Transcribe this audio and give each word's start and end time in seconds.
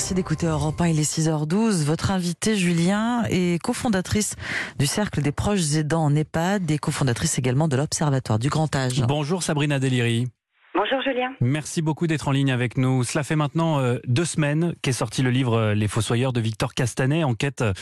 Merci 0.00 0.14
d'écouter 0.14 0.46
Europe 0.46 0.80
1, 0.80 0.86
il 0.88 0.98
est 0.98 1.02
6h12. 1.02 1.84
Votre 1.84 2.10
invitée, 2.10 2.56
Julien, 2.56 3.22
est 3.28 3.62
cofondatrice 3.62 4.34
du 4.78 4.86
Cercle 4.86 5.20
des 5.20 5.30
proches 5.30 5.74
aidants 5.74 6.04
en 6.04 6.16
EHPAD 6.16 6.70
et 6.70 6.78
cofondatrice 6.78 7.38
également 7.38 7.68
de 7.68 7.76
l'Observatoire 7.76 8.38
du 8.38 8.48
grand 8.48 8.74
âge. 8.74 9.02
Bonjour 9.06 9.42
Sabrina 9.42 9.78
Deliri. 9.78 10.26
Bonjour 10.74 11.02
Julien. 11.02 11.34
Merci 11.42 11.82
beaucoup 11.82 12.06
d'être 12.06 12.28
en 12.28 12.30
ligne 12.30 12.50
avec 12.50 12.78
nous. 12.78 13.04
Cela 13.04 13.24
fait 13.24 13.36
maintenant 13.36 13.78
euh, 13.78 13.98
deux 14.06 14.24
semaines 14.24 14.72
qu'est 14.80 14.92
sorti 14.92 15.20
le 15.20 15.28
livre 15.28 15.52
euh, 15.52 15.74
Les 15.74 15.86
Fossoyeurs 15.86 16.32
de 16.32 16.40
Victor 16.40 16.72
Castanet, 16.72 17.22
enquête 17.22 17.60
euh, 17.60 17.74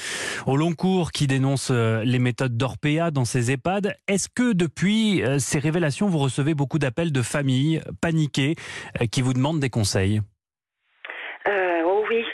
au 0.46 0.56
long 0.56 0.72
cours 0.72 1.12
qui 1.12 1.28
dénonce 1.28 1.70
les 1.70 2.18
méthodes 2.18 2.56
d'Orpea 2.56 3.12
dans 3.12 3.26
ses 3.26 3.52
EHPAD. 3.52 3.94
Est-ce 4.08 4.28
que 4.28 4.52
depuis 4.54 5.22
ces 5.38 5.60
révélations, 5.60 6.08
vous 6.08 6.18
recevez 6.18 6.54
beaucoup 6.54 6.80
d'appels 6.80 7.12
de 7.12 7.22
familles 7.22 7.80
paniquées 8.00 8.56
qui 9.12 9.22
vous 9.22 9.34
demandent 9.34 9.60
des 9.60 9.70
conseils? 9.70 10.20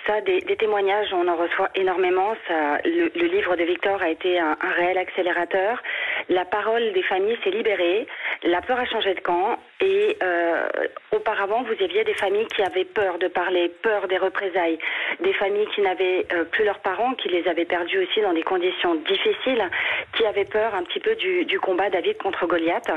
Ça, 0.06 0.20
des, 0.20 0.40
témoignages, 0.56 1.12
on 1.12 1.26
en 1.28 1.36
reçoit 1.36 1.70
énormément. 1.74 2.34
Ça, 2.48 2.78
le, 2.84 3.26
livre 3.26 3.56
de 3.56 3.64
Victor 3.64 4.02
a 4.02 4.08
été 4.10 4.38
un, 4.38 4.56
réel 4.76 4.98
accélérateur. 4.98 5.82
La 6.28 6.44
parole 6.44 6.92
des 6.92 7.02
familles 7.02 7.38
s'est 7.42 7.50
libérée. 7.50 8.06
La 8.44 8.60
peur 8.60 8.78
a 8.78 8.84
changé 8.84 9.14
de 9.14 9.20
camp. 9.20 9.58
Et 9.80 10.16
euh, 10.22 10.68
auparavant, 11.12 11.62
vous 11.62 11.82
aviez 11.82 12.04
des 12.04 12.14
familles 12.14 12.46
qui 12.54 12.62
avaient 12.62 12.84
peur 12.84 13.18
de 13.18 13.28
parler, 13.28 13.70
peur 13.82 14.06
des 14.06 14.18
représailles. 14.18 14.78
Des 15.22 15.32
familles 15.32 15.66
qui 15.74 15.80
n'avaient 15.80 16.26
euh, 16.32 16.44
plus 16.44 16.64
leurs 16.64 16.80
parents, 16.80 17.14
qui 17.14 17.28
les 17.28 17.48
avaient 17.48 17.64
perdus 17.64 17.98
aussi 17.98 18.20
dans 18.20 18.34
des 18.34 18.42
conditions 18.42 18.94
difficiles, 18.96 19.64
qui 20.16 20.26
avaient 20.26 20.44
peur 20.44 20.74
un 20.74 20.82
petit 20.84 21.00
peu 21.00 21.14
du, 21.16 21.46
du 21.46 21.58
combat 21.58 21.88
David 21.88 22.18
contre 22.18 22.46
Goliath 22.46 22.90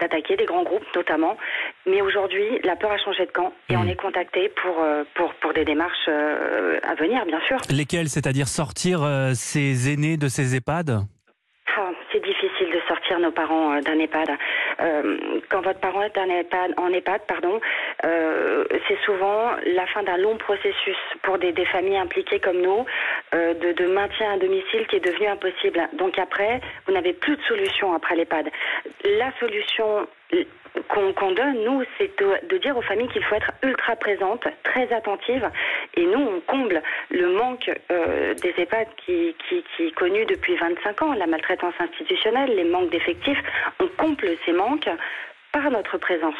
d'attaquer 0.00 0.36
des 0.36 0.44
grands 0.44 0.64
groupes 0.64 0.86
notamment. 0.96 1.36
Mais 1.86 2.02
aujourd'hui, 2.02 2.58
la 2.64 2.74
peur 2.74 2.90
a 2.90 2.98
changé 2.98 3.26
de 3.26 3.30
camp 3.30 3.52
et 3.68 3.76
on 3.76 3.84
hmm. 3.84 3.90
est 3.90 3.96
contacté 3.96 4.48
pour, 4.48 4.82
euh, 4.82 5.04
pour, 5.14 5.32
pour 5.34 5.52
des 5.52 5.64
démarches 5.64 6.08
à 6.08 6.94
venir, 6.96 7.24
bien 7.26 7.40
sûr. 7.46 7.58
Lesquelles 7.70 8.08
C'est-à-dire 8.08 8.48
sortir 8.48 9.06
ces 9.34 9.92
aînés 9.92 10.16
de 10.16 10.28
ces 10.28 10.56
EHPAD? 10.56 11.04
Ah, 11.76 11.90
c'est 12.12 12.22
difficile 12.22 12.70
de 12.72 12.80
sortir 12.86 13.18
nos 13.18 13.32
parents 13.32 13.80
d'un 13.80 13.98
EHPAD. 13.98 14.30
Quand 15.48 15.60
votre 15.62 15.80
parent 15.80 16.02
est 16.02 16.16
en 16.18 16.28
EHPAD, 16.28 16.74
en 16.76 16.88
EHPAD 16.88 17.22
pardon, 17.26 17.60
c'est 18.88 18.98
souvent 19.04 19.52
la 19.66 19.86
fin 19.86 20.02
d'un 20.02 20.18
long 20.18 20.36
processus 20.36 20.96
pour 21.22 21.38
des, 21.38 21.54
familles 21.66 21.96
impliquées 21.96 22.38
comme 22.38 22.60
nous 22.60 22.84
de, 23.32 23.72
de, 23.72 23.86
maintien 23.86 24.34
à 24.34 24.36
domicile 24.38 24.86
qui 24.88 24.96
est 24.96 25.04
devenu 25.04 25.26
impossible. 25.26 25.88
Donc 25.94 26.18
après, 26.18 26.60
vous 26.86 26.92
n'avez 26.92 27.14
plus 27.14 27.36
de 27.36 27.42
solution 27.42 27.94
après 27.94 28.16
l'EHPAD. 28.16 28.50
La 29.04 29.32
solution 29.40 30.06
qu'on 30.88 31.32
donne, 31.32 31.64
nous, 31.64 31.82
c'est 31.98 32.10
de, 32.18 32.58
dire 32.58 32.76
aux 32.76 32.82
familles 32.82 33.08
qu'il 33.08 33.22
faut 33.24 33.34
être 33.34 33.52
ultra 33.62 33.96
présente, 33.96 34.46
très 34.62 34.92
attentive. 34.92 35.48
Et 35.94 36.04
nous, 36.04 36.20
on 36.20 36.40
comble 36.40 36.82
le 37.10 37.28
manque 37.28 37.70
euh, 37.90 38.34
des 38.34 38.54
EHPAD 38.58 38.88
qui, 39.04 39.36
qui, 39.48 39.64
qui, 39.76 39.86
est 39.86 39.94
connu 39.94 40.24
depuis 40.26 40.56
25 40.56 41.02
ans, 41.02 41.12
la 41.14 41.26
maltraitance 41.26 41.74
institutionnelle, 41.78 42.54
les 42.54 42.64
manques 42.64 42.90
d'effectifs. 42.90 43.42
On 43.80 43.86
comble 43.86 44.28
ces 44.44 44.52
manques 44.52 44.88
par 45.52 45.70
notre 45.70 45.98
présence 45.98 46.34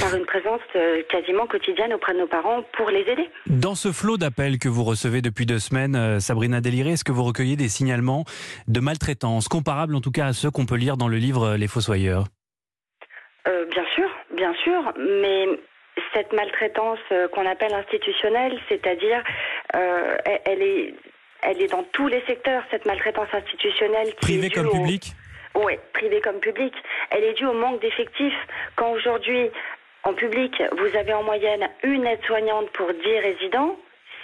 par 0.00 0.14
une 0.14 0.26
présence 0.26 0.60
euh, 0.76 1.02
quasiment 1.08 1.46
quotidienne 1.46 1.92
auprès 1.94 2.12
de 2.12 2.18
nos 2.18 2.26
parents 2.26 2.62
pour 2.76 2.90
les 2.90 3.00
aider. 3.00 3.28
Dans 3.46 3.74
ce 3.74 3.92
flot 3.92 4.16
d'appels 4.16 4.58
que 4.58 4.68
vous 4.68 4.84
recevez 4.84 5.22
depuis 5.22 5.46
deux 5.46 5.58
semaines, 5.58 5.96
euh, 5.96 6.20
Sabrina 6.20 6.60
Déliré, 6.60 6.90
est-ce 6.92 7.04
que 7.04 7.12
vous 7.12 7.24
recueillez 7.24 7.56
des 7.56 7.68
signalements 7.68 8.24
de 8.68 8.80
maltraitance, 8.80 9.48
comparables 9.48 9.94
en 9.94 10.00
tout 10.00 10.10
cas 10.10 10.26
à 10.26 10.32
ceux 10.32 10.50
qu'on 10.50 10.66
peut 10.66 10.76
lire 10.76 10.96
dans 10.96 11.08
le 11.08 11.16
livre 11.16 11.56
Les 11.56 11.68
Fossoyeurs? 11.68 12.24
Euh, 13.48 13.66
Bien 13.70 13.84
sûr, 13.94 14.08
bien 14.36 14.54
sûr, 14.64 14.92
mais 14.98 15.46
cette 16.14 16.32
maltraitance 16.32 16.98
qu'on 17.32 17.46
appelle 17.46 17.72
institutionnelle, 17.72 18.58
c'est-à-dire 18.68 19.22
elle 19.72 20.62
est 20.62 20.94
elle 21.42 21.62
est 21.62 21.68
dans 21.68 21.84
tous 21.92 22.08
les 22.08 22.22
secteurs, 22.26 22.62
cette 22.70 22.84
maltraitance 22.84 23.28
institutionnelle. 23.32 24.12
Privé 24.20 24.50
comme 24.50 24.70
public 24.70 25.14
oui, 25.64 25.74
privé 25.92 26.20
comme 26.20 26.40
public. 26.40 26.74
Elle 27.10 27.24
est 27.24 27.34
due 27.34 27.46
au 27.46 27.52
manque 27.52 27.80
d'effectifs. 27.80 28.46
Quand 28.76 28.92
aujourd'hui, 28.92 29.50
en 30.04 30.14
public, 30.14 30.62
vous 30.72 30.96
avez 30.96 31.12
en 31.12 31.22
moyenne 31.22 31.68
une 31.82 32.06
aide-soignante 32.06 32.70
pour 32.70 32.92
10 32.92 33.18
résidents, 33.18 33.76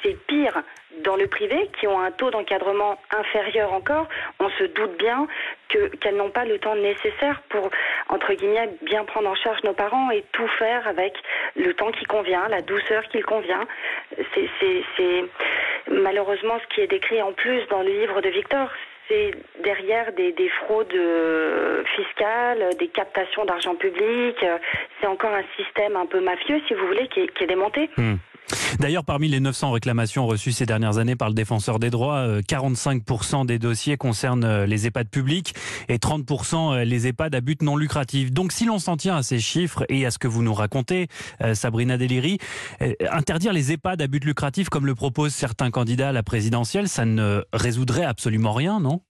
c'est 0.03 0.17
pire 0.27 0.63
dans 1.03 1.17
le 1.17 1.27
privé, 1.27 1.69
qui 1.79 1.87
ont 1.87 2.01
un 2.01 2.11
taux 2.11 2.31
d'encadrement 2.31 2.99
inférieur 3.11 3.73
encore, 3.73 4.09
on 4.41 4.49
se 4.51 4.65
doute 4.65 4.97
bien 4.97 5.27
qu'elles 5.69 6.17
n'ont 6.17 6.31
pas 6.31 6.45
le 6.45 6.59
temps 6.59 6.77
nécessaire 6.77 7.43
pour, 7.49 7.71
entre 8.09 8.33
guillemets, 8.33 8.71
bien 8.83 9.05
prendre 9.05 9.29
en 9.29 9.35
charge 9.35 9.63
nos 9.65 9.75
parents 9.75 10.11
et 10.11 10.25
tout 10.33 10.49
faire 10.59 10.87
avec 10.87 11.15
le 11.57 11.75
temps 11.75 11.91
qui 11.93 12.05
convient, 12.05 12.49
la 12.49 12.63
douceur 12.63 13.03
qui 13.09 13.21
convient. 13.21 13.67
C'est 14.35 15.25
malheureusement 15.91 16.59
ce 16.61 16.75
qui 16.75 16.81
est 16.81 16.87
décrit 16.87 17.21
en 17.21 17.33
plus 17.33 17.67
dans 17.69 17.83
le 17.83 17.91
livre 17.91 18.21
de 18.21 18.29
Victor 18.29 18.71
c'est 19.09 19.33
derrière 19.63 20.13
des, 20.13 20.51
fraudes 20.65 20.93
euh, 20.95 21.85
fiscales, 21.97 22.77
des 22.79 22.89
captations 22.89 23.45
d'argent 23.45 23.75
public. 23.75 24.37
Euh, 24.43 24.59
c'est 25.01 25.07
encore 25.07 25.33
un 25.33 25.45
système 25.57 25.97
un 25.97 26.07
peu 26.07 26.21
mafieux, 26.21 26.61
si 26.67 26.75
vous 26.75 26.87
voulez, 26.87 27.09
qui 27.09 27.21
est, 27.21 27.47
démonté. 27.47 27.89
Hmm. 27.97 28.15
D'ailleurs, 28.81 29.05
parmi 29.05 29.29
les 29.29 29.41
900 29.41 29.73
réclamations 29.73 30.27
reçues 30.27 30.53
ces 30.53 30.67
dernières 30.67 30.99
années 30.99 31.17
par 31.17 31.29
le 31.29 31.35
défenseur 31.35 31.79
des 31.79 31.91
droits, 31.91 32.41
45% 32.41 33.43
euh, 33.43 33.45
des 33.45 33.59
dossiers 33.59 33.97
concernent 33.97 34.65
les 34.65 34.87
EHPAD 34.87 35.09
publics 35.09 35.55
et 35.89 35.97
30% 35.97 36.83
les 36.83 37.07
EHPAD 37.07 37.35
à 37.35 37.41
but 37.41 37.63
non 37.63 37.77
lucratif. 37.77 38.33
Donc, 38.33 38.53
si 38.53 38.65
l'on 38.67 38.79
s'en 38.79 38.97
tient 38.97 39.17
à 39.17 39.23
ces 39.23 39.39
chiffres 39.41 39.85
et 39.89 40.05
à 40.05 40.11
ce 40.11 40.19
que 40.19 40.29
vous 40.29 40.43
nous 40.43 40.55
racontez, 40.55 41.09
Sabrina 41.55 41.97
Deliri, 41.97 42.39
interdire 43.11 43.53
les 43.53 43.73
EHPAD 43.73 44.03
à 44.03 44.07
but 44.07 44.25
lucratif, 44.25 44.69
comme 44.69 44.87
le 44.87 44.95
proposent 44.95 45.35
certains 45.35 45.71
candidats 45.71 46.11
à 46.11 46.13
la 46.13 46.23
présidentielle, 46.23 46.89
ça 46.89 47.05
ne 47.05 47.45
résoudrait 47.53 48.05
absolument 48.05 48.53
rien, 48.53 48.81
non? 48.81 49.01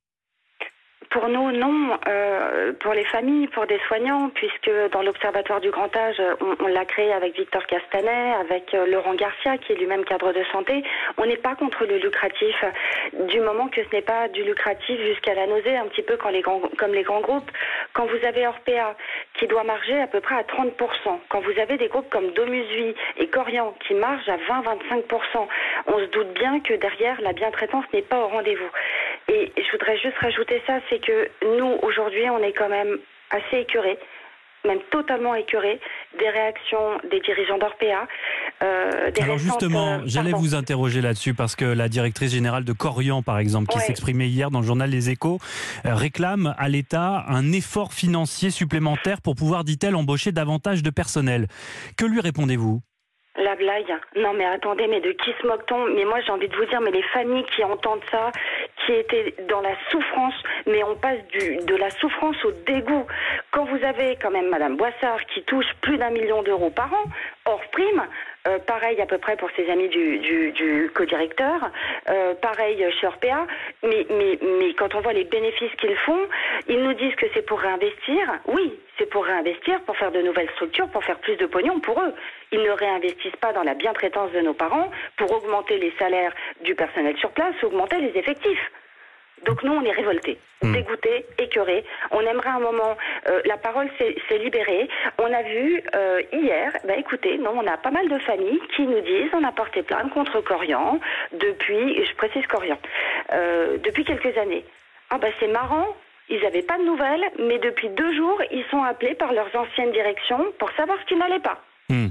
Pour 1.16 1.30
nous, 1.30 1.50
non. 1.50 1.98
Euh, 2.08 2.72
pour 2.80 2.92
les 2.92 3.04
familles, 3.04 3.46
pour 3.48 3.66
des 3.66 3.78
soignants, 3.88 4.28
puisque 4.34 4.70
dans 4.92 5.00
l'Observatoire 5.00 5.62
du 5.62 5.70
Grand 5.70 5.94
Âge, 5.96 6.20
on, 6.60 6.66
l'a 6.66 6.84
créé 6.84 7.10
avec 7.10 7.34
Victor 7.36 7.64
Castanet, 7.66 8.34
avec 8.34 8.74
euh, 8.74 8.86
Laurent 8.86 9.14
Garcia, 9.14 9.56
qui 9.56 9.72
est 9.72 9.76
lui-même 9.76 10.04
cadre 10.04 10.34
de 10.34 10.44
santé. 10.52 10.84
On 11.16 11.24
n'est 11.24 11.38
pas 11.38 11.54
contre 11.54 11.86
le 11.86 11.96
lucratif, 11.96 12.62
du 13.30 13.40
moment 13.40 13.68
que 13.68 13.82
ce 13.82 13.96
n'est 13.96 14.02
pas 14.02 14.28
du 14.28 14.42
lucratif 14.42 15.00
jusqu'à 15.00 15.32
la 15.32 15.46
nausée, 15.46 15.74
un 15.76 15.86
petit 15.86 16.02
peu 16.02 16.18
quand 16.18 16.28
les 16.28 16.42
grands, 16.42 16.60
comme 16.76 16.92
les 16.92 17.02
grands 17.02 17.22
groupes. 17.22 17.50
Quand 17.94 18.04
vous 18.04 18.26
avez 18.26 18.46
Orpea, 18.46 18.94
qui 19.38 19.46
doit 19.46 19.64
marger 19.64 19.98
à 19.98 20.06
peu 20.06 20.20
près 20.20 20.34
à 20.34 20.42
30%, 20.42 20.70
quand 21.30 21.40
vous 21.40 21.58
avez 21.58 21.78
des 21.78 21.88
groupes 21.88 22.10
comme 22.10 22.30
Domusui 22.32 22.94
et 23.16 23.26
Corian, 23.28 23.74
qui 23.86 23.94
margent 23.94 24.28
à 24.28 24.36
20-25%, 24.36 25.46
on 25.86 25.98
se 25.98 26.04
doute 26.06 26.34
bien 26.34 26.60
que 26.60 26.74
derrière, 26.74 27.18
la 27.22 27.32
bientraitance 27.32 27.86
n'est 27.94 28.02
pas 28.02 28.18
au 28.18 28.28
rendez-vous. 28.28 28.70
Et 29.28 29.52
je 29.56 29.72
voudrais 29.72 29.98
juste 29.98 30.16
rajouter 30.18 30.62
ça, 30.66 30.80
c'est 30.88 31.00
que 31.00 31.28
nous, 31.58 31.78
aujourd'hui, 31.82 32.28
on 32.30 32.38
est 32.42 32.52
quand 32.52 32.68
même 32.68 32.98
assez 33.30 33.58
écœurés 33.58 33.98
même 34.66 34.80
totalement 34.90 35.34
écœurés 35.34 35.80
des 36.18 36.28
réactions 36.28 36.98
des 37.10 37.20
dirigeants 37.20 37.58
d'Orpea. 37.58 38.06
Euh, 38.62 39.10
Alors 39.20 39.38
justement, 39.38 39.94
euh, 39.94 39.98
j'allais 40.04 40.32
vous 40.32 40.54
interroger 40.54 41.00
là-dessus 41.00 41.34
parce 41.34 41.56
que 41.56 41.64
la 41.64 41.88
directrice 41.88 42.32
générale 42.32 42.64
de 42.64 42.72
Corian, 42.72 43.22
par 43.22 43.38
exemple, 43.38 43.68
qui 43.68 43.78
s'exprimait 43.78 44.28
hier 44.28 44.50
dans 44.50 44.60
le 44.60 44.66
journal 44.66 44.90
Les 44.90 45.10
Échos, 45.10 45.38
euh, 45.84 45.94
réclame 45.94 46.54
à 46.58 46.68
l'État 46.68 47.24
un 47.28 47.52
effort 47.52 47.92
financier 47.92 48.50
supplémentaire 48.50 49.22
pour 49.22 49.34
pouvoir, 49.34 49.64
dit-elle, 49.64 49.94
embaucher 49.94 50.32
davantage 50.32 50.82
de 50.82 50.90
personnel. 50.90 51.46
Que 51.96 52.04
lui 52.04 52.20
répondez-vous? 52.20 52.80
La 53.38 53.54
blague. 53.54 53.92
Non 54.16 54.32
mais 54.32 54.46
attendez, 54.46 54.86
mais 54.86 55.00
de 55.00 55.12
qui 55.12 55.30
se 55.40 55.46
moque-t-on? 55.46 55.94
Mais 55.94 56.06
moi 56.06 56.20
j'ai 56.24 56.32
envie 56.32 56.48
de 56.48 56.56
vous 56.56 56.64
dire, 56.64 56.80
mais 56.80 56.90
les 56.90 57.02
familles 57.02 57.44
qui 57.54 57.62
entendent 57.64 58.04
ça, 58.10 58.32
qui 58.86 58.92
étaient 58.92 59.34
dans 59.48 59.60
la 59.60 59.74
souffrance, 59.90 60.34
mais 60.66 60.82
on 60.84 60.94
passe 60.94 61.18
de 61.32 61.76
la 61.76 61.90
souffrance 61.90 62.42
au 62.44 62.52
dégoût. 62.52 63.06
Quand 63.50 63.64
vous 63.64 63.84
avez 63.84 64.16
quand 64.16 64.30
même 64.30 64.48
Madame 64.48 64.76
Boissard 64.76 65.24
qui 65.34 65.42
touche 65.42 65.66
plus 65.80 65.98
d'un 65.98 66.10
million 66.10 66.42
d'euros 66.42 66.70
par 66.70 66.92
an, 66.92 67.04
hors 67.44 67.62
prime, 67.72 68.02
euh, 68.46 68.58
pareil 68.60 69.00
à 69.00 69.06
peu 69.06 69.18
près 69.18 69.36
pour 69.36 69.50
ses 69.56 69.68
amis 69.68 69.88
du, 69.88 70.90
co-directeur, 70.94 71.70
euh, 72.08 72.34
pareil 72.34 72.84
chez 73.00 73.06
Orpea, 73.06 73.46
mais, 73.82 74.06
mais, 74.10 74.38
mais 74.60 74.72
quand 74.74 74.94
on 74.94 75.00
voit 75.00 75.12
les 75.12 75.24
bénéfices 75.24 75.74
qu'ils 75.80 75.96
font, 75.96 76.28
ils 76.68 76.82
nous 76.82 76.94
disent 76.94 77.16
que 77.16 77.26
c'est 77.34 77.44
pour 77.44 77.58
réinvestir. 77.60 78.38
Oui, 78.46 78.78
c'est 78.98 79.10
pour 79.10 79.24
réinvestir, 79.24 79.80
pour 79.82 79.96
faire 79.96 80.12
de 80.12 80.22
nouvelles 80.22 80.50
structures, 80.50 80.88
pour 80.88 81.04
faire 81.04 81.18
plus 81.18 81.36
de 81.36 81.46
pognon 81.46 81.80
pour 81.80 82.00
eux. 82.00 82.14
Ils 82.52 82.62
ne 82.62 82.70
réinvestissent 82.70 83.36
pas 83.40 83.52
dans 83.52 83.64
la 83.64 83.74
bientraitance 83.74 84.30
de 84.32 84.40
nos 84.40 84.54
parents 84.54 84.90
pour 85.16 85.32
augmenter 85.32 85.78
les 85.78 85.92
salaires 85.98 86.32
du 86.62 86.74
personnel 86.74 87.16
sur 87.18 87.30
place, 87.32 87.54
augmenter 87.64 88.00
les 88.00 88.18
effectifs. 88.18 88.70
Donc 89.44 89.62
nous, 89.62 89.72
on 89.72 89.82
est 89.82 89.92
révoltés, 89.92 90.38
hmm. 90.62 90.72
dégoûtés, 90.72 91.26
écœurés. 91.38 91.84
On 92.10 92.20
aimerait 92.20 92.50
un 92.50 92.58
moment, 92.58 92.96
euh, 93.28 93.40
la 93.44 93.56
parole 93.56 93.88
s'est 93.98 94.38
libérée. 94.38 94.88
On 95.18 95.32
a 95.32 95.42
vu 95.42 95.82
euh, 95.94 96.22
hier, 96.32 96.72
bah 96.84 96.94
écoutez, 96.96 97.38
non, 97.38 97.52
on 97.54 97.66
a 97.66 97.76
pas 97.76 97.90
mal 97.90 98.08
de 98.08 98.18
familles 98.18 98.60
qui 98.74 98.86
nous 98.86 99.00
disent, 99.00 99.30
on 99.34 99.44
a 99.44 99.52
porté 99.52 99.82
plainte 99.82 100.10
contre 100.10 100.40
Corian 100.40 101.00
depuis, 101.32 102.04
je 102.04 102.14
précise 102.16 102.46
Corian, 102.46 102.78
euh, 103.32 103.78
depuis 103.78 104.04
quelques 104.04 104.36
années. 104.38 104.64
Ah 105.10 105.18
bah 105.18 105.28
c'est 105.38 105.48
marrant, 105.48 105.86
ils 106.28 106.40
n'avaient 106.40 106.62
pas 106.62 106.78
de 106.78 106.84
nouvelles, 106.84 107.24
mais 107.38 107.58
depuis 107.58 107.88
deux 107.90 108.12
jours, 108.14 108.40
ils 108.50 108.64
sont 108.70 108.82
appelés 108.82 109.14
par 109.14 109.32
leurs 109.32 109.54
anciennes 109.54 109.92
directions 109.92 110.52
pour 110.58 110.70
savoir 110.72 110.98
ce 111.00 111.06
qui 111.06 111.16
n'allait 111.16 111.40
pas. 111.40 111.60
Hmm. 111.88 112.08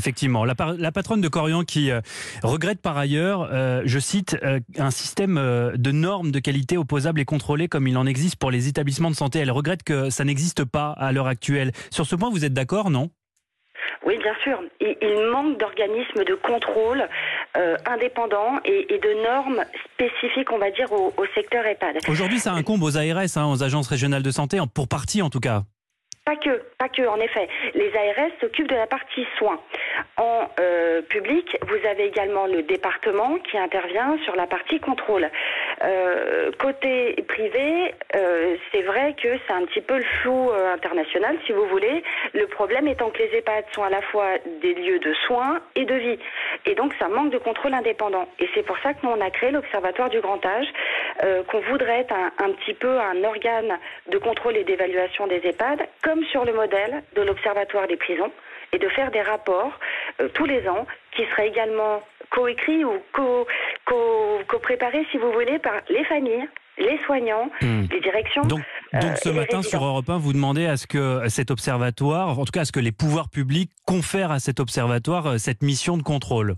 Effectivement, 0.00 0.46
la, 0.46 0.54
la 0.78 0.92
patronne 0.92 1.20
de 1.20 1.28
Corian 1.28 1.62
qui 1.62 1.90
euh, 1.90 2.00
regrette 2.42 2.80
par 2.80 2.96
ailleurs, 2.96 3.50
euh, 3.52 3.82
je 3.84 3.98
cite, 3.98 4.34
euh, 4.42 4.58
un 4.78 4.90
système 4.90 5.34
de 5.74 5.92
normes 5.92 6.30
de 6.30 6.38
qualité 6.38 6.78
opposables 6.78 7.20
et 7.20 7.26
contrôlées 7.26 7.68
comme 7.68 7.86
il 7.86 7.98
en 7.98 8.06
existe 8.06 8.36
pour 8.36 8.50
les 8.50 8.66
établissements 8.66 9.10
de 9.10 9.14
santé. 9.14 9.40
Elle 9.40 9.50
regrette 9.50 9.82
que 9.82 10.08
ça 10.08 10.24
n'existe 10.24 10.64
pas 10.64 10.92
à 10.92 11.12
l'heure 11.12 11.26
actuelle. 11.26 11.72
Sur 11.90 12.06
ce 12.06 12.16
point, 12.16 12.30
vous 12.30 12.46
êtes 12.46 12.54
d'accord, 12.54 12.88
non? 12.88 13.10
Oui, 14.06 14.16
bien 14.16 14.32
sûr. 14.42 14.58
Il, 14.80 15.30
manque 15.30 15.58
d'organismes 15.58 16.24
de 16.24 16.34
contrôle 16.34 17.06
indépendants 17.84 18.58
et, 18.64 18.98
de 18.98 19.22
normes 19.22 19.62
spécifiques, 19.92 20.50
on 20.50 20.58
va 20.58 20.70
dire, 20.70 20.90
au, 20.92 21.12
secteur 21.34 21.66
EHPAD. 21.66 21.98
Aujourd'hui, 22.08 22.38
ça 22.38 22.52
incombe 22.52 22.82
aux 22.82 22.96
ARS, 22.96 23.36
hein, 23.36 23.50
aux 23.52 23.62
agences 23.62 23.88
régionales 23.88 24.22
de 24.22 24.30
santé, 24.30 24.58
pour 24.72 24.88
partie 24.88 25.20
en 25.20 25.28
tout 25.28 25.40
cas. 25.40 25.64
Pas 26.24 26.36
que, 26.36 26.62
en 26.98 27.20
effet. 27.20 27.48
Les 27.74 27.92
ARS 27.94 28.30
s'occupent 28.40 28.68
de 28.68 28.74
la 28.74 28.86
partie 28.86 29.26
soins. 29.38 29.60
En 30.16 30.48
euh, 30.58 31.02
public, 31.02 31.56
vous 31.62 31.88
avez 31.88 32.06
également 32.06 32.46
le 32.46 32.62
département 32.62 33.38
qui 33.38 33.58
intervient 33.58 34.18
sur 34.24 34.36
la 34.36 34.46
partie 34.46 34.80
contrôle. 34.80 35.30
Euh, 35.82 36.50
côté 36.58 37.22
privé, 37.28 37.94
euh, 38.16 38.56
c'est 38.72 38.82
vrai 38.82 39.14
que 39.20 39.28
c'est 39.46 39.52
un 39.52 39.64
petit 39.64 39.80
peu 39.80 39.96
le 39.96 40.04
flou 40.22 40.50
international, 40.50 41.36
si 41.46 41.52
vous 41.52 41.66
voulez. 41.66 42.02
Le 42.34 42.46
problème 42.46 42.88
étant 42.88 43.10
que 43.10 43.18
les 43.18 43.38
EHPAD 43.38 43.64
sont 43.72 43.82
à 43.82 43.90
la 43.90 44.02
fois 44.02 44.38
des 44.60 44.74
lieux 44.74 44.98
de 44.98 45.12
soins 45.26 45.60
et 45.74 45.84
de 45.84 45.94
vie. 45.94 46.18
Et 46.66 46.74
donc, 46.74 46.94
ça 46.98 47.08
manque 47.08 47.30
de 47.30 47.38
contrôle 47.38 47.74
indépendant. 47.74 48.28
Et 48.38 48.48
c'est 48.54 48.62
pour 48.62 48.78
ça 48.78 48.94
que 48.94 48.98
nous, 49.04 49.12
on 49.12 49.20
a 49.20 49.30
créé 49.30 49.50
l'Observatoire 49.50 50.10
du 50.10 50.20
grand 50.20 50.44
âge, 50.44 50.66
qu'on 51.48 51.60
voudrait 51.60 52.00
être 52.00 52.14
un, 52.14 52.32
un, 52.44 52.52
petit 52.52 52.74
peu 52.74 52.98
un 52.98 53.22
organe 53.24 53.78
de 54.10 54.18
contrôle 54.18 54.56
et 54.56 54.64
d'évaluation 54.64 55.26
des 55.26 55.40
EHPAD, 55.44 55.86
comme 56.02 56.24
sur 56.24 56.44
le 56.44 56.52
modèle 56.52 57.02
de 57.14 57.22
l'Observatoire 57.22 57.86
des 57.86 57.96
prisons 57.96 58.32
et 58.72 58.78
de 58.78 58.88
faire 58.88 59.10
des 59.10 59.22
rapports 59.22 59.78
euh, 60.20 60.28
tous 60.34 60.44
les 60.44 60.68
ans 60.68 60.86
qui 61.12 61.24
seraient 61.26 61.48
également 61.48 62.02
coécrits 62.30 62.84
ou 62.84 62.92
co-préparés, 64.46 65.06
si 65.10 65.18
vous 65.18 65.32
voulez, 65.32 65.58
par 65.58 65.74
les 65.88 66.04
familles, 66.04 66.48
les 66.78 66.98
soignants, 67.04 67.50
hmm. 67.60 67.84
les 67.90 68.00
directions. 68.00 68.42
Donc, 68.42 68.60
donc 68.92 69.16
ce 69.22 69.28
matin 69.28 69.62
sur 69.62 69.84
Europe 69.84 70.08
1, 70.08 70.18
vous 70.18 70.32
demandez 70.32 70.66
à 70.66 70.76
ce 70.76 70.86
que 70.86 71.28
cet 71.28 71.50
observatoire, 71.50 72.38
en 72.38 72.44
tout 72.44 72.52
cas 72.52 72.62
à 72.62 72.64
ce 72.64 72.72
que 72.72 72.80
les 72.80 72.92
pouvoirs 72.92 73.28
publics 73.28 73.70
confèrent 73.86 74.32
à 74.32 74.40
cet 74.40 74.60
observatoire 74.60 75.26
euh, 75.26 75.38
cette 75.38 75.62
mission 75.62 75.96
de 75.96 76.02
contrôle. 76.02 76.54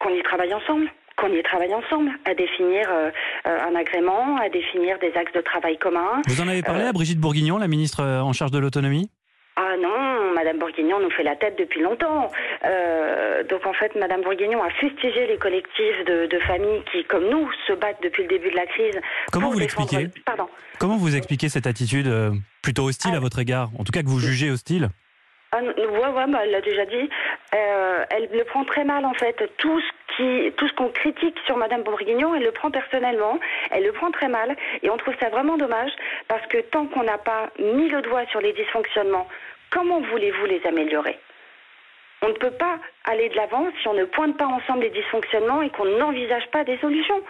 Qu'on 0.00 0.10
y 0.10 0.22
travaille 0.22 0.54
ensemble 0.54 0.90
qu'on 1.16 1.28
y 1.28 1.42
travaille 1.44 1.72
ensemble, 1.72 2.10
à 2.24 2.34
définir 2.34 2.88
euh, 2.90 3.10
un 3.44 3.74
agrément, 3.76 4.36
à 4.36 4.48
définir 4.48 4.98
des 4.98 5.12
axes 5.16 5.32
de 5.32 5.40
travail 5.40 5.78
communs. 5.78 6.20
Vous 6.26 6.40
en 6.40 6.48
avez 6.48 6.60
parlé 6.60 6.82
à 6.82 6.92
Brigitte 6.92 7.20
Bourguignon, 7.20 7.56
la 7.56 7.68
ministre 7.68 8.02
en 8.02 8.32
charge 8.32 8.50
de 8.50 8.58
l'autonomie? 8.58 9.08
Ah 9.56 9.76
non, 9.80 10.34
Madame 10.34 10.58
Bourguignon 10.58 10.98
nous 10.98 11.10
fait 11.10 11.22
la 11.22 11.36
tête 11.36 11.56
depuis 11.56 11.80
longtemps. 11.80 12.28
Euh, 12.64 13.44
donc 13.44 13.64
en 13.66 13.72
fait, 13.72 13.94
Madame 13.94 14.22
Bourguignon 14.22 14.60
a 14.62 14.70
fustigé 14.70 15.28
les 15.28 15.38
collectifs 15.38 16.04
de, 16.06 16.38
familles 16.40 16.82
qui, 16.90 17.04
comme 17.04 17.28
nous, 17.28 17.48
se 17.68 17.72
battent 17.72 18.02
depuis 18.02 18.24
le 18.24 18.28
début 18.28 18.50
de 18.50 18.56
la 18.56 18.66
crise. 18.66 18.98
Comment 19.30 19.50
vous 19.50 19.58
l'expliquez 19.60 20.08
Pardon. 20.26 20.48
Comment 20.80 20.96
vous 20.96 21.14
expliquez 21.14 21.48
cette 21.48 21.68
attitude 21.68 22.08
euh, 22.08 22.32
plutôt 22.62 22.84
hostile 22.84 23.14
à 23.14 23.18
ah. 23.18 23.20
votre 23.20 23.38
égard 23.38 23.70
En 23.78 23.84
tout 23.84 23.92
cas 23.92 24.02
que 24.02 24.08
vous 24.08 24.18
jugez 24.18 24.50
hostile 24.50 24.88
ah, 25.52 25.62
ouais, 25.62 25.86
ouais, 25.86 26.26
bah, 26.32 26.40
elle 26.42 26.50
l'a 26.50 26.60
déjà 26.60 26.84
dit. 26.84 27.08
Euh, 27.54 28.04
elle 28.10 28.28
le 28.32 28.42
prend 28.42 28.64
très 28.64 28.82
mal 28.82 29.04
en 29.04 29.14
fait. 29.14 29.36
Tout 29.58 29.80
ce 29.80 30.03
tout 30.16 30.68
ce 30.68 30.72
qu'on 30.74 30.88
critique 30.88 31.38
sur 31.46 31.56
Madame 31.56 31.82
Bourguignon, 31.82 32.34
elle 32.34 32.44
le 32.44 32.52
prend 32.52 32.70
personnellement. 32.70 33.38
Elle 33.70 33.84
le 33.84 33.92
prend 33.92 34.10
très 34.10 34.28
mal, 34.28 34.56
et 34.82 34.90
on 34.90 34.96
trouve 34.96 35.14
ça 35.20 35.28
vraiment 35.28 35.56
dommage 35.56 35.90
parce 36.28 36.46
que 36.46 36.58
tant 36.58 36.86
qu'on 36.86 37.02
n'a 37.02 37.18
pas 37.18 37.50
mis 37.58 37.88
le 37.88 38.02
doigt 38.02 38.26
sur 38.26 38.40
les 38.40 38.52
dysfonctionnements, 38.52 39.28
comment 39.70 40.00
voulez-vous 40.00 40.46
les 40.46 40.64
améliorer? 40.66 41.18
On 42.22 42.28
ne 42.28 42.34
peut 42.34 42.52
pas 42.52 42.78
aller 43.04 43.28
de 43.28 43.36
l'avant 43.36 43.66
si 43.80 43.88
on 43.88 43.94
ne 43.94 44.04
pointe 44.04 44.36
pas 44.38 44.46
ensemble 44.46 44.82
les 44.82 44.90
dysfonctionnements 44.90 45.62
et 45.62 45.70
qu'on 45.70 45.84
n'envisage 45.84 46.46
pas 46.50 46.64
des 46.64 46.78
solutions. 46.78 47.20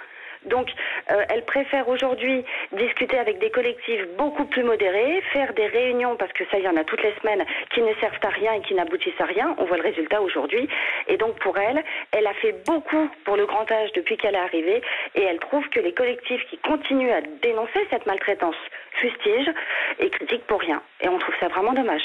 Donc, 0.46 0.68
euh, 1.10 1.24
elle 1.28 1.44
préfère 1.44 1.88
aujourd'hui 1.88 2.44
discuter 2.72 3.18
avec 3.18 3.38
des 3.38 3.50
collectifs 3.50 4.06
beaucoup 4.18 4.44
plus 4.44 4.62
modérés, 4.62 5.22
faire 5.32 5.52
des 5.54 5.66
réunions, 5.66 6.16
parce 6.16 6.32
que 6.32 6.44
ça, 6.50 6.58
il 6.58 6.64
y 6.64 6.68
en 6.68 6.76
a 6.76 6.84
toutes 6.84 7.02
les 7.02 7.14
semaines, 7.20 7.44
qui 7.72 7.82
ne 7.82 7.92
servent 7.94 8.18
à 8.22 8.28
rien 8.28 8.54
et 8.54 8.60
qui 8.60 8.74
n'aboutissent 8.74 9.20
à 9.20 9.24
rien. 9.24 9.54
On 9.58 9.64
voit 9.64 9.76
le 9.76 9.82
résultat 9.82 10.20
aujourd'hui. 10.20 10.68
Et 11.08 11.16
donc, 11.16 11.38
pour 11.40 11.56
elle, 11.58 11.82
elle 12.12 12.26
a 12.26 12.34
fait 12.34 12.54
beaucoup 12.66 13.08
pour 13.24 13.36
le 13.36 13.46
grand 13.46 13.70
âge 13.70 13.92
depuis 13.92 14.16
qu'elle 14.16 14.34
est 14.34 14.38
arrivée, 14.38 14.82
et 15.14 15.22
elle 15.22 15.38
trouve 15.38 15.68
que 15.68 15.80
les 15.80 15.92
collectifs 15.92 16.44
qui 16.50 16.58
continuent 16.58 17.12
à 17.12 17.20
dénoncer 17.42 17.86
cette 17.90 18.06
maltraitance 18.06 18.56
fustigent 19.00 19.52
et 19.98 20.10
critiquent 20.10 20.46
pour 20.46 20.60
rien. 20.60 20.82
Et 21.00 21.08
on 21.08 21.18
trouve 21.18 21.34
ça 21.40 21.48
vraiment 21.48 21.72
dommage. 21.72 22.02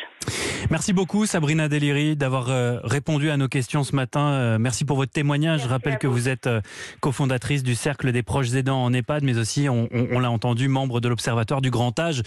Merci 0.72 0.94
beaucoup 0.94 1.26
Sabrina 1.26 1.68
Deliri 1.68 2.16
d'avoir 2.16 2.50
euh, 2.50 2.78
répondu 2.84 3.32
à 3.32 3.38
nos 3.38 3.48
questions 3.48 3.84
ce 3.84 3.96
matin. 3.96 4.34
Euh, 4.34 4.58
merci 4.60 4.86
pour 4.86 4.98
votre 4.98 5.12
témoignage. 5.12 5.64
Je 5.64 5.68
rappelle 5.68 5.98
que 5.98 6.06
vous 6.06 6.30
êtes 6.30 6.46
euh, 6.46 6.62
cofondatrice 7.00 7.64
du 7.64 7.74
Cercle 7.74 8.12
des 8.12 8.22
proches 8.22 8.54
aidants 8.54 8.84
en 8.84 8.94
EHPAD, 8.94 9.24
mais 9.24 9.40
aussi, 9.40 9.68
on, 9.68 9.88
l'a 10.20 10.30
entendu, 10.30 10.68
membre 10.68 11.02
de 11.02 11.10
l'Observatoire 11.10 11.62
du 11.62 11.72
grand 11.72 11.98
âge, 12.00 12.22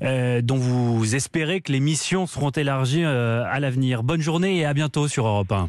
dont 0.00 0.56
vous 0.56 1.14
espérez 1.16 1.60
que 1.60 1.72
les 1.72 1.80
missions 1.80 2.26
seront 2.26 2.50
élargies 2.50 3.04
à 3.04 3.58
l'avenir. 3.58 4.02
Bonne 4.02 4.20
journée 4.20 4.58
et 4.58 4.64
à 4.64 4.74
bientôt 4.74 5.08
sur 5.08 5.26
Europe 5.26 5.50
1. 5.50 5.68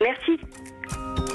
Merci. 0.00 1.25